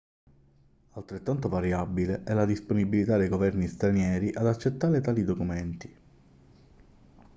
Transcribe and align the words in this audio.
altrettanto 0.93 1.47
variabile 1.47 2.23
è 2.23 2.33
la 2.33 2.45
disponibilità 2.47 3.17
dei 3.17 3.29
governi 3.29 3.67
stranieri 3.67 4.33
ad 4.33 4.47
accettare 4.47 4.99
tali 4.99 5.23
documenti 5.23 5.95